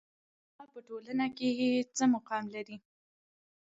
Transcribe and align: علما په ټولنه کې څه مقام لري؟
علما 0.03 0.63
په 0.73 0.79
ټولنه 0.87 1.25
کې 1.37 1.49
څه 1.95 2.03
مقام 2.13 2.43
لري؟ 2.55 2.77